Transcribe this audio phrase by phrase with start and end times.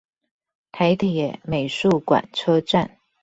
[0.71, 2.97] 台鐵美術館車站